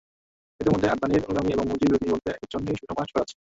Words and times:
এঁদের 0.59 0.73
মধ্যে 0.73 0.89
আদভানির 0.89 1.25
অনুগামী 1.25 1.49
এবং 1.51 1.65
মোদির 1.67 1.89
বিরোধী 1.89 2.07
বলতে 2.11 2.29
একজনই, 2.35 2.75
সুষমা 2.75 3.03
স্বরাজ। 3.03 3.29